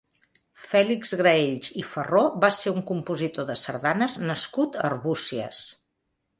[0.69, 5.65] Fèlix Graells i Farró va ser un compositor de sardanes nascut a Arbúcies.